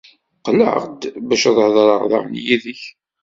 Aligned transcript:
Qqleɣ-d 0.39 1.01
bac 1.27 1.43
ad 1.49 1.57
heḍṛeɣ 1.65 2.01
daɣen 2.11 2.33
yid-k. 2.45 2.81